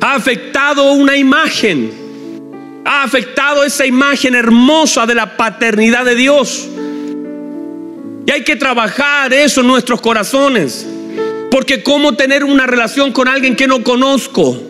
[0.00, 1.90] ha afectado una imagen,
[2.84, 6.68] ha afectado esa imagen hermosa de la paternidad de Dios.
[8.26, 10.86] Y hay que trabajar eso en nuestros corazones.
[11.54, 14.60] Porque ¿cómo tener una relación con alguien que no conozco?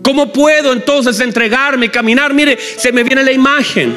[0.00, 2.32] ¿Cómo puedo entonces entregarme, caminar?
[2.32, 3.94] Mire, se me viene la imagen.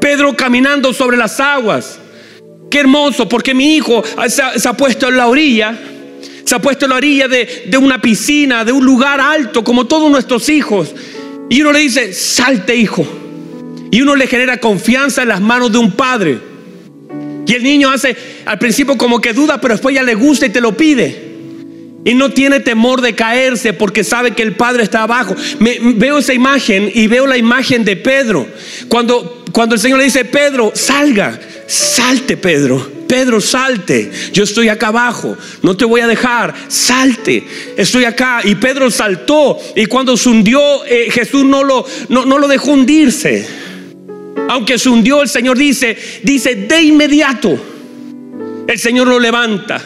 [0.00, 1.98] Pedro caminando sobre las aguas.
[2.70, 5.78] Qué hermoso, porque mi hijo se ha, puesto en la orilla,
[6.42, 9.86] se ha puesto en la orilla de, de una piscina, de un lugar alto, como
[9.86, 10.94] todos nuestros hijos.
[11.50, 13.06] Y uno le dice, salte hijo.
[13.90, 16.38] Y uno le genera confianza en las manos de un padre.
[17.46, 20.48] Y el niño hace al principio como que duda, pero después ya le gusta y
[20.50, 21.25] te lo pide.
[22.06, 25.34] Y no tiene temor de caerse porque sabe que el Padre está abajo.
[25.58, 28.46] Me, veo esa imagen y veo la imagen de Pedro.
[28.86, 32.92] Cuando, cuando el Señor le dice, Pedro, salga, salte Pedro.
[33.08, 34.08] Pedro, salte.
[34.32, 35.36] Yo estoy acá abajo.
[35.62, 36.54] No te voy a dejar.
[36.68, 37.44] Salte.
[37.76, 38.40] Estoy acá.
[38.44, 39.58] Y Pedro saltó.
[39.74, 43.48] Y cuando se hundió, eh, Jesús no lo, no, no lo dejó hundirse.
[44.48, 47.58] Aunque se hundió, el Señor dice, dice, de inmediato,
[48.68, 49.82] el Señor lo levanta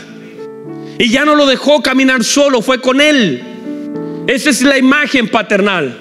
[1.01, 3.43] y ya no lo dejó caminar solo, fue con él.
[4.27, 5.99] Esa es la imagen paternal.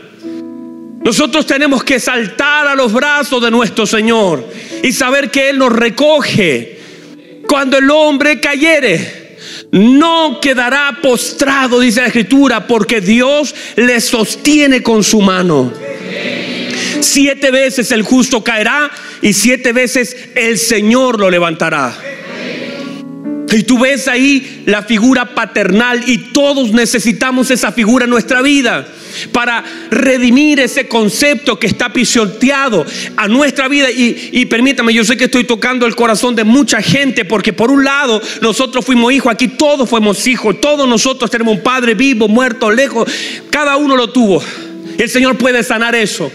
[1.02, 4.46] Nosotros tenemos que saltar a los brazos de nuestro Señor
[4.84, 6.80] y saber que Él nos recoge.
[7.48, 9.38] Cuando el hombre cayere,
[9.72, 15.72] no quedará postrado, dice la Escritura, porque Dios le sostiene con su mano.
[17.00, 21.98] Siete veces el justo caerá y siete veces el Señor lo levantará.
[23.52, 28.88] Y tú ves ahí la figura paternal y todos necesitamos esa figura en nuestra vida
[29.32, 32.86] para redimir ese concepto que está pisoteado
[33.18, 33.90] a nuestra vida.
[33.90, 37.72] Y, y, permítame, yo sé que estoy tocando el corazón de mucha gente porque por
[37.72, 42.28] un lado nosotros fuimos hijos, aquí todos fuimos hijos, todos nosotros tenemos un padre vivo,
[42.28, 43.12] muerto, lejos,
[43.50, 44.44] cada uno lo tuvo.
[44.98, 46.32] El Señor puede sanar eso.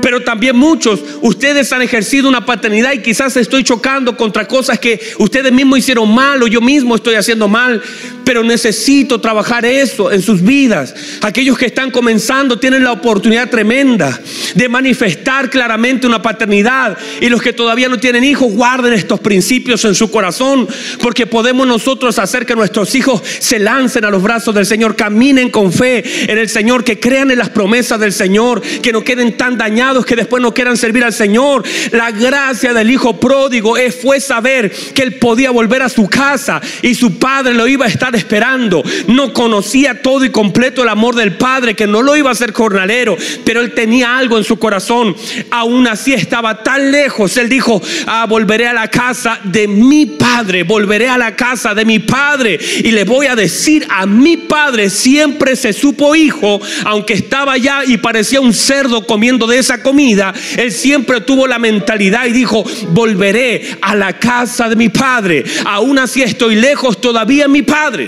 [0.00, 5.00] Pero también muchos, ustedes han ejercido una paternidad y quizás estoy chocando contra cosas que
[5.18, 7.82] ustedes mismos hicieron mal o yo mismo estoy haciendo mal.
[8.28, 10.94] Pero necesito trabajar eso en sus vidas.
[11.22, 14.20] Aquellos que están comenzando tienen la oportunidad tremenda
[14.54, 16.98] de manifestar claramente una paternidad.
[17.22, 20.68] Y los que todavía no tienen hijos, guarden estos principios en su corazón.
[21.00, 25.48] Porque podemos nosotros hacer que nuestros hijos se lancen a los brazos del Señor, caminen
[25.48, 29.38] con fe en el Señor, que crean en las promesas del Señor, que no queden
[29.38, 31.62] tan dañados que después no quieran servir al Señor.
[31.92, 36.94] La gracia del hijo pródigo fue saber que él podía volver a su casa y
[36.94, 38.82] su padre lo iba a estar esperando.
[39.06, 42.52] No conocía todo y completo el amor del Padre, que no lo iba a hacer
[42.52, 45.16] jornalero, pero él tenía algo en su corazón.
[45.50, 47.36] Aún así estaba tan lejos.
[47.36, 51.84] Él dijo, ah, volveré a la casa de mi Padre, volveré a la casa de
[51.84, 57.14] mi Padre y le voy a decir a mi Padre, siempre se supo hijo, aunque
[57.14, 62.26] estaba allá y parecía un cerdo comiendo de esa comida, él siempre tuvo la mentalidad
[62.26, 65.44] y dijo, volveré a la casa de mi Padre.
[65.64, 68.07] Aún así estoy lejos todavía mi Padre.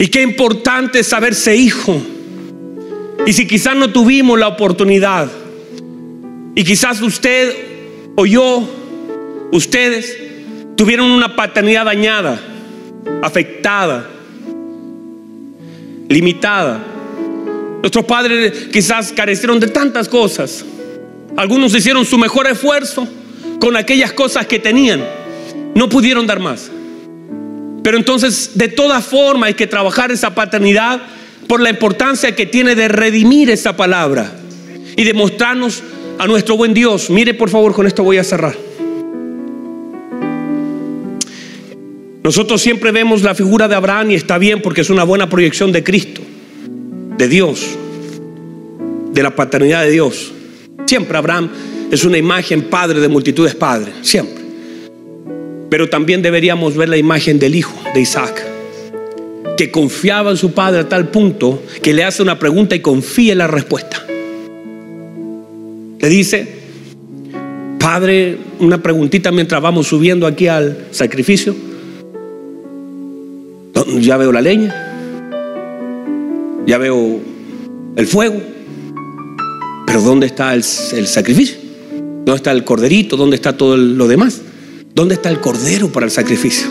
[0.00, 2.00] Y qué importante saberse hijo.
[3.26, 5.30] Y si quizás no tuvimos la oportunidad,
[6.54, 7.54] y quizás usted
[8.16, 8.66] o yo,
[9.52, 10.16] ustedes,
[10.74, 12.40] tuvieron una paternidad dañada,
[13.20, 14.08] afectada,
[16.08, 16.82] limitada.
[17.82, 20.64] Nuestros padres quizás carecieron de tantas cosas.
[21.36, 23.06] Algunos hicieron su mejor esfuerzo
[23.60, 25.04] con aquellas cosas que tenían.
[25.74, 26.70] No pudieron dar más.
[27.82, 31.00] Pero entonces, de toda forma, hay que trabajar esa paternidad
[31.46, 34.32] por la importancia que tiene de redimir esa palabra
[34.96, 35.82] y de mostrarnos
[36.18, 37.10] a nuestro buen Dios.
[37.10, 38.56] Mire, por favor, con esto voy a cerrar.
[42.22, 45.72] Nosotros siempre vemos la figura de Abraham y está bien porque es una buena proyección
[45.72, 46.20] de Cristo,
[47.16, 47.66] de Dios,
[49.12, 50.30] de la paternidad de Dios.
[50.86, 51.50] Siempre Abraham
[51.90, 54.39] es una imagen padre de multitudes padre, siempre.
[55.70, 58.44] Pero también deberíamos ver la imagen del hijo de Isaac,
[59.56, 63.32] que confiaba en su padre a tal punto que le hace una pregunta y confía
[63.32, 64.04] en la respuesta.
[66.00, 66.60] Le dice,
[67.78, 71.54] padre, una preguntita mientras vamos subiendo aquí al sacrificio.
[74.00, 74.74] Ya veo la leña,
[76.66, 77.20] ya veo
[77.96, 78.40] el fuego,
[79.86, 81.56] pero ¿dónde está el, sacrificio?
[81.90, 83.16] ¿Dónde está el corderito?
[83.16, 84.42] ¿Dónde está todo lo demás?
[84.94, 86.68] ¿Dónde está el cordero para el sacrificio?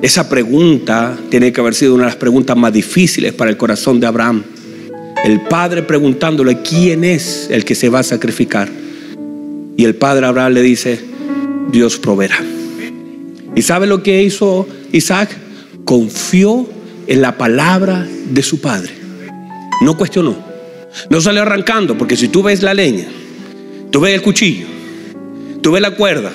[0.00, 3.98] Esa pregunta tiene que haber sido una de las preguntas más difíciles para el corazón
[3.98, 4.44] de Abraham.
[5.24, 8.70] El padre preguntándole quién es el que se va a sacrificar.
[9.76, 11.00] Y el padre Abraham le dice,
[11.72, 12.38] Dios proveerá.
[13.56, 15.36] ¿Y sabe lo que hizo Isaac?
[15.84, 16.68] Confió
[17.08, 18.92] en la palabra de su padre.
[19.82, 20.36] No cuestionó.
[21.10, 23.06] No salió arrancando, porque si tú ves la leña,
[23.90, 24.66] tú ves el cuchillo,
[25.60, 26.32] tú ves la cuerda,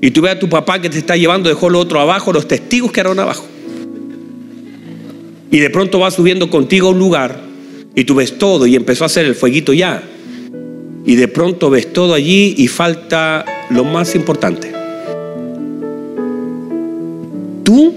[0.00, 2.48] y tú ves a tu papá que te está llevando, dejó lo otro abajo, los
[2.48, 3.44] testigos que eran abajo.
[5.50, 7.40] Y de pronto va subiendo contigo a un lugar
[7.94, 10.02] y tú ves todo y empezó a hacer el fueguito ya.
[11.04, 14.72] Y de pronto ves todo allí y falta lo más importante.
[17.64, 17.94] Tú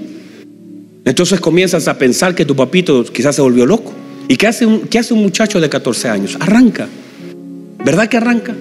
[1.06, 3.94] entonces comienzas a pensar que tu papito quizás se volvió loco.
[4.28, 6.38] ¿Y qué hace un, qué hace un muchacho de 14 años?
[6.40, 6.88] Arranca.
[7.84, 8.56] ¿Verdad que arranca?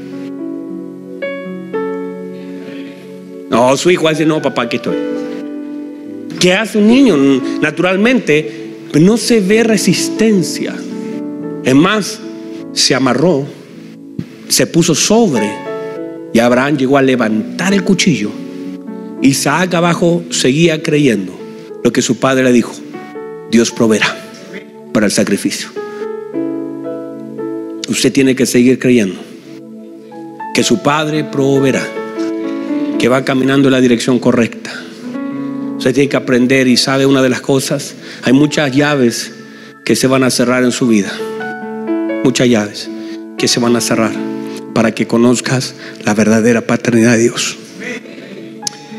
[3.53, 4.97] No, su hijo decir, no, papá, aquí estoy.
[6.41, 7.17] ¿Qué hace un niño?
[7.61, 8.63] Naturalmente,
[9.01, 10.75] no se ve resistencia.
[11.63, 12.19] Es más,
[12.73, 13.47] se amarró,
[14.49, 15.49] se puso sobre
[16.33, 18.31] y Abraham llegó a levantar el cuchillo.
[19.21, 21.39] Isaac abajo seguía creyendo
[21.85, 22.73] lo que su padre le dijo.
[23.51, 24.17] Dios proveerá
[24.93, 25.69] para el sacrificio.
[27.89, 29.21] Usted tiene que seguir creyendo
[30.55, 31.87] que su padre proveerá,
[33.03, 34.73] que va caminando en la dirección correcta.
[35.77, 39.33] Usted tiene que aprender y sabe una de las cosas, hay muchas llaves
[39.85, 41.13] que se van a cerrar en su vida
[42.25, 42.89] muchas llaves
[43.37, 44.13] que se van a cerrar
[44.75, 47.59] para que conozcas la verdadera paternidad de Dios.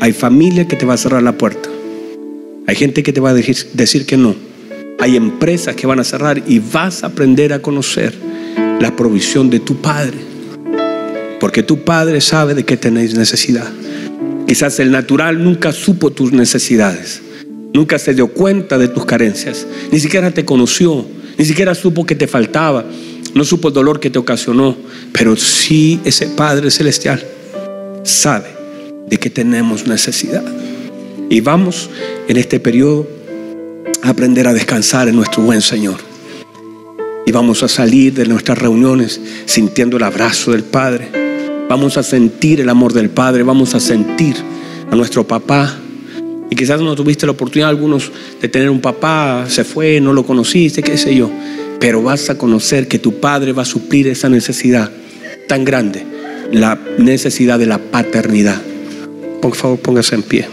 [0.00, 1.68] Hay familia que te va a cerrar la puerta.
[2.66, 4.34] Hay gente que te va a decir, que no.
[4.98, 8.14] Hay empresas que van a cerrar y vas a aprender a conocer
[8.80, 10.18] la provisión de tu Padre.
[11.40, 13.70] Porque tu Padre sabe de qué tenéis necesidad.
[14.54, 17.20] Quizás el natural nunca supo tus necesidades.
[17.72, 19.66] Nunca se dio cuenta de tus carencias.
[19.90, 21.04] Ni siquiera te conoció.
[21.36, 22.84] Ni siquiera supo que te faltaba
[23.34, 24.76] no supo el dolor que te ocasionó,
[25.10, 27.20] pero sí ese Padre Celestial
[28.04, 28.46] sabe
[29.08, 30.44] de que tenemos necesidad.
[31.28, 31.90] Y vamos
[32.28, 33.08] en este periodo
[34.04, 35.96] a aprender a descansar en nuestro buen Señor.
[37.26, 41.23] Y vamos a salir de nuestras reuniones sintiendo el abrazo del Padre.
[41.74, 43.42] Vamos a sentir el amor del Padre.
[43.42, 44.36] Vamos a sentir
[44.88, 45.74] a nuestro papá.
[46.48, 50.24] Y quizás no tuviste la oportunidad algunos de tener un papá, se fue, no lo
[50.24, 51.30] conociste, qué sé yo
[51.84, 54.90] pero vas a conocer que tu Padre va a suplir esa necesidad
[55.46, 56.02] tan grande,
[56.50, 58.58] la necesidad de la paternidad.
[59.42, 60.48] Por favor, póngase en pie.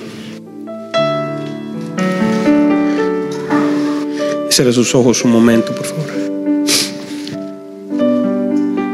[4.50, 6.10] Cierre sus ojos un momento, por favor.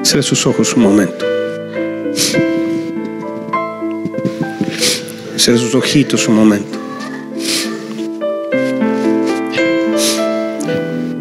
[0.04, 1.37] Cierre sus ojos un momento.
[5.48, 6.78] Cierre sus ojitos un momento.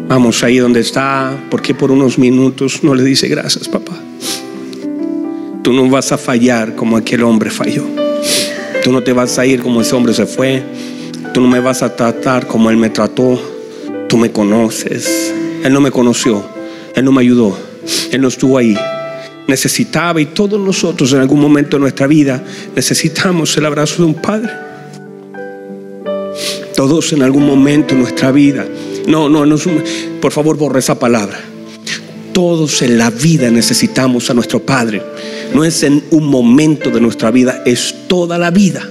[0.09, 3.93] Vamos ahí donde está, porque por unos minutos no le dice gracias, papá.
[5.63, 7.85] Tú no vas a fallar como aquel hombre falló.
[8.83, 10.61] Tú no te vas a ir como ese hombre se fue.
[11.33, 13.39] Tú no me vas a tratar como él me trató.
[14.09, 15.33] Tú me conoces.
[15.63, 16.43] Él no me conoció.
[16.95, 17.57] Él no me ayudó.
[18.11, 18.77] Él no estuvo ahí.
[19.47, 22.43] Necesitaba y todos nosotros en algún momento de nuestra vida
[22.75, 24.51] necesitamos el abrazo de un padre.
[26.75, 28.65] Todos en algún momento de nuestra vida
[29.07, 29.55] no, no, no
[30.19, 31.39] por favor borre esa palabra.
[32.33, 35.01] Todos en la vida necesitamos a nuestro Padre.
[35.53, 38.87] No es en un momento de nuestra vida, es toda la vida.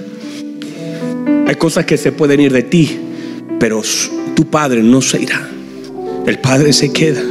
[1.47, 2.97] Hay cosas que se pueden ir de ti,
[3.59, 3.81] pero
[4.35, 5.47] tu Padre no se irá.
[6.25, 7.21] El Padre se queda.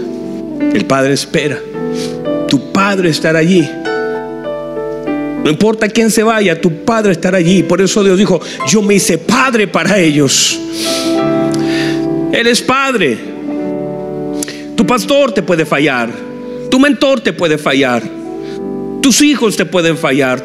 [0.72, 1.58] El Padre espera.
[2.48, 3.68] Tu Padre estará allí.
[5.44, 7.62] No importa quién se vaya, tu Padre estará allí.
[7.62, 10.58] Por eso Dios dijo, yo me hice Padre para ellos.
[12.32, 13.16] Él es padre.
[14.76, 16.10] Tu pastor te puede fallar.
[16.70, 18.02] Tu mentor te puede fallar.
[19.00, 20.44] Tus hijos te pueden fallar.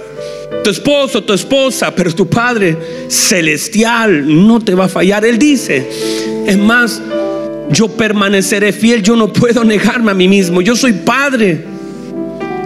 [0.64, 2.78] Tu esposo, tu esposa, pero tu Padre
[3.10, 5.26] celestial no te va a fallar.
[5.26, 5.86] Él dice,
[6.46, 7.02] es más,
[7.72, 10.62] yo permaneceré fiel, yo no puedo negarme a mí mismo.
[10.62, 11.71] Yo soy padre.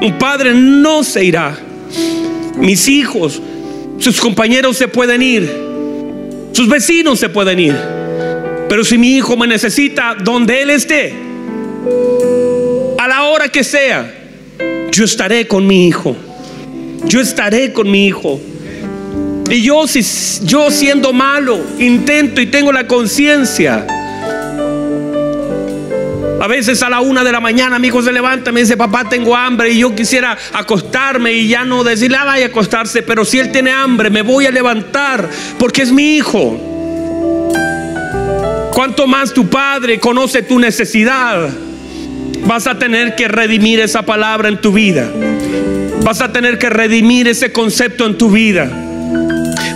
[0.05, 1.57] Un padre no se irá.
[2.57, 3.41] Mis hijos,
[3.97, 5.51] sus compañeros se pueden ir.
[6.51, 7.75] Sus vecinos se pueden ir.
[8.69, 11.11] Pero si mi hijo me necesita donde él esté,
[12.99, 14.13] a la hora que sea,
[14.91, 16.15] yo estaré con mi hijo.
[17.07, 18.39] Yo estaré con mi hijo.
[19.49, 20.01] Y yo, si,
[20.45, 23.87] yo siendo malo, intento y tengo la conciencia.
[26.45, 28.77] A veces a la una de la mañana mi hijo se levanta y me dice,
[28.77, 33.01] papá, tengo hambre y yo quisiera acostarme y ya no decirle, ah, vaya a acostarse,
[33.01, 35.27] pero si él tiene hambre, me voy a levantar
[35.57, 36.55] porque es mi hijo.
[38.71, 41.49] Cuanto más tu Padre conoce tu necesidad,
[42.45, 45.09] vas a tener que redimir esa palabra en tu vida.
[46.03, 48.84] Vas a tener que redimir ese concepto en tu vida.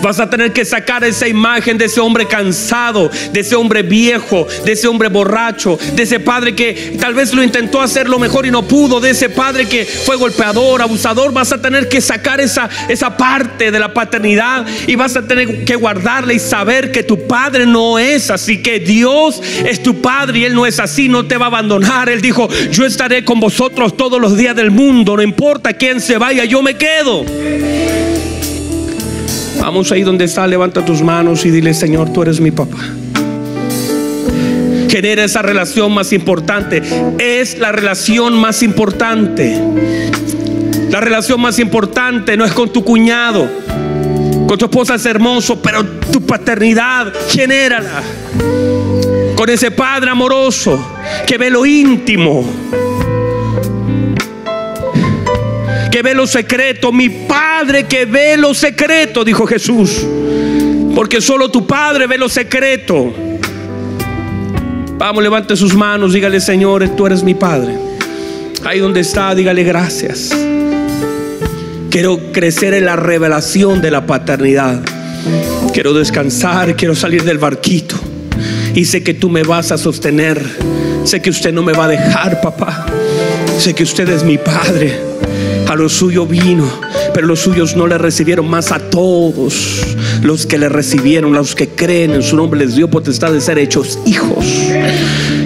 [0.01, 4.47] Vas a tener que sacar esa imagen de ese hombre cansado, de ese hombre viejo,
[4.65, 8.45] de ese hombre borracho, de ese padre que tal vez lo intentó hacer lo mejor
[8.45, 11.33] y no pudo, de ese padre que fue golpeador, abusador.
[11.33, 15.65] Vas a tener que sacar esa, esa parte de la paternidad y vas a tener
[15.65, 20.39] que guardarla y saber que tu padre no es así, que Dios es tu padre
[20.39, 22.09] y Él no es así, no te va a abandonar.
[22.09, 26.17] Él dijo, yo estaré con vosotros todos los días del mundo, no importa quién se
[26.17, 27.25] vaya, yo me quedo.
[29.59, 32.77] Vamos ahí donde está, levanta tus manos y dile, Señor, tú eres mi papá.
[34.89, 36.81] Genera esa relación más importante.
[37.19, 39.61] Es la relación más importante.
[40.89, 43.47] La relación más importante no es con tu cuñado.
[44.47, 48.01] Con tu esposa es hermoso, pero tu paternidad, genérala.
[49.35, 50.83] Con ese padre amoroso
[51.27, 52.43] que ve lo íntimo
[55.91, 60.05] que ve lo secreto, mi Padre que ve lo secreto, dijo Jesús.
[60.95, 63.13] Porque solo tu Padre ve lo secreto.
[64.97, 67.77] Vamos, levante sus manos, dígale, Señor, tú eres mi Padre.
[68.65, 70.31] Ahí donde está, dígale gracias.
[71.89, 74.81] Quiero crecer en la revelación de la paternidad.
[75.73, 77.95] Quiero descansar, quiero salir del barquito.
[78.75, 80.43] Y sé que tú me vas a sostener.
[81.05, 82.85] Sé que usted no me va a dejar, papá.
[83.57, 84.99] Sé que usted es mi Padre.
[85.69, 86.67] A lo suyo vino,
[87.13, 89.85] pero los suyos no le recibieron más a todos.
[90.23, 93.59] Los que le recibieron, los que creen en su nombre, les dio potestad de ser
[93.59, 94.43] hechos hijos.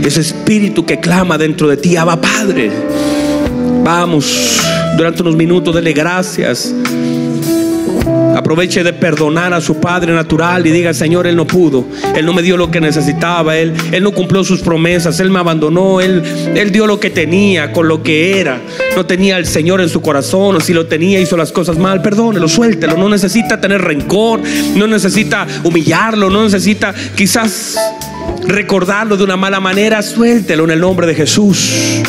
[0.02, 2.72] Ese espíritu que clama dentro de ti, Abba Padre.
[3.84, 4.62] Vamos,
[4.96, 6.74] durante unos minutos, dele gracias.
[8.36, 11.86] Aproveche de perdonar a su padre natural y diga, Señor, Él no pudo.
[12.16, 13.56] Él no me dio lo que necesitaba.
[13.58, 15.20] Él, él no cumplió sus promesas.
[15.20, 16.02] Él me abandonó.
[16.02, 16.24] Él,
[16.56, 18.60] él dio lo que tenía con lo que era.
[18.96, 20.56] No tenía al Señor en su corazón.
[20.56, 22.02] O si lo tenía, hizo las cosas mal.
[22.02, 22.98] Perdónelo, suéltelo.
[22.98, 24.42] No necesita tener rencor.
[24.76, 26.30] No necesita humillarlo.
[26.30, 27.78] No necesita quizás
[28.48, 30.02] recordarlo de una mala manera.
[30.02, 32.04] Suéltelo en el nombre de Jesús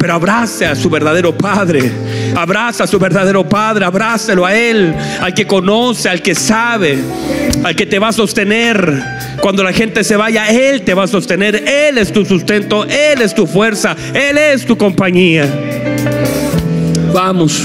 [0.00, 1.92] pero abrace a su verdadero Padre.
[2.34, 6.98] Abraza a su verdadero Padre, abrácelo a Él, al que conoce, al que sabe,
[7.62, 9.02] al que te va a sostener.
[9.42, 11.68] Cuando la gente se vaya, Él te va a sostener.
[11.68, 15.46] Él es tu sustento, Él es tu fuerza, Él es tu compañía.
[17.12, 17.60] Vamos,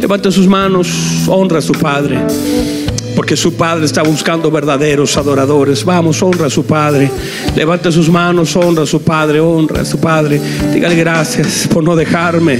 [0.00, 0.88] levante sus manos,
[1.28, 2.18] honra a su Padre.
[3.16, 5.84] Porque su Padre está buscando verdaderos adoradores.
[5.84, 7.10] Vamos, honra a su Padre.
[7.56, 10.38] Levante sus manos, honra a su Padre, honra a su Padre.
[10.72, 12.58] Dígale gracias por no dejarme.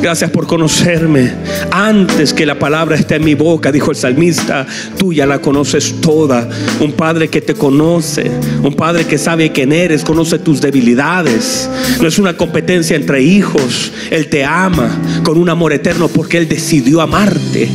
[0.00, 1.32] Gracias por conocerme.
[1.72, 4.66] Antes que la palabra esté en mi boca, dijo el salmista,
[4.98, 6.48] tú ya la conoces toda.
[6.80, 8.30] Un Padre que te conoce,
[8.62, 11.68] un Padre que sabe quién eres, conoce tus debilidades.
[12.00, 13.92] No es una competencia entre hijos.
[14.10, 17.68] Él te ama con un amor eterno porque Él decidió amarte.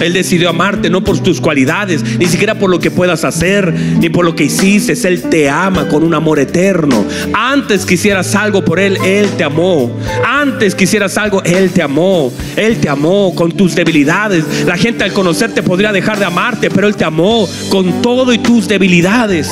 [0.00, 4.08] Él decidió amarte no por tus cualidades, ni siquiera por lo que puedas hacer, ni
[4.08, 4.92] por lo que hiciste.
[5.06, 7.04] Él te ama con un amor eterno.
[7.32, 9.90] Antes quisieras algo por Él, Él te amó.
[10.24, 12.32] Antes quisieras algo, Él te amó.
[12.56, 14.44] Él te amó con tus debilidades.
[14.66, 18.38] La gente al conocerte podría dejar de amarte, pero Él te amó con todo y
[18.38, 19.50] tus debilidades.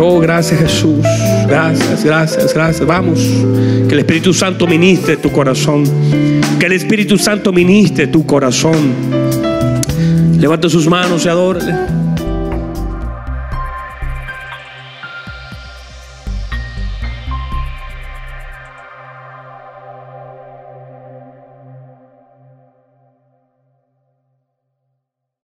[0.00, 1.04] Oh, gracias Jesús.
[1.48, 2.86] Gracias, gracias, gracias.
[2.86, 3.18] Vamos.
[3.88, 5.84] Que el Espíritu Santo ministre tu corazón.
[6.58, 8.76] Que el Espíritu Santo ministre tu corazón.
[10.38, 11.74] Levanta sus manos y adórale.